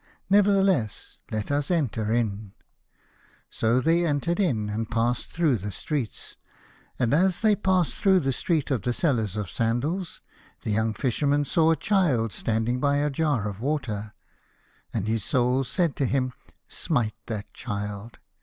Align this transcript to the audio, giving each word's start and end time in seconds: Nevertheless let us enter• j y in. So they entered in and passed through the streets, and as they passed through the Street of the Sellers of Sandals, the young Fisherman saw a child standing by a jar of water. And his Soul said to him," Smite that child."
Nevertheless 0.31 1.19
let 1.31 1.51
us 1.51 1.69
enter• 1.69 2.05
j 2.07 2.13
y 2.13 2.17
in. 2.21 2.53
So 3.51 3.79
they 3.79 4.03
entered 4.03 4.39
in 4.39 4.67
and 4.67 4.89
passed 4.89 5.27
through 5.27 5.57
the 5.59 5.69
streets, 5.71 6.37
and 6.97 7.13
as 7.13 7.41
they 7.41 7.55
passed 7.55 7.93
through 7.93 8.21
the 8.21 8.33
Street 8.33 8.71
of 8.71 8.81
the 8.81 8.93
Sellers 8.93 9.35
of 9.37 9.47
Sandals, 9.47 10.19
the 10.63 10.71
young 10.71 10.95
Fisherman 10.95 11.45
saw 11.45 11.69
a 11.69 11.75
child 11.75 12.31
standing 12.31 12.79
by 12.79 12.97
a 12.97 13.11
jar 13.11 13.47
of 13.47 13.59
water. 13.61 14.13
And 14.91 15.07
his 15.07 15.23
Soul 15.23 15.63
said 15.63 15.95
to 15.97 16.07
him," 16.07 16.33
Smite 16.67 17.13
that 17.27 17.53
child." 17.53 18.17